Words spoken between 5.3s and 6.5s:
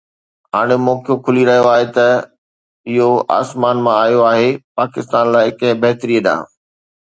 لاءِ ڪنھن بھتريءَ ڏانھن.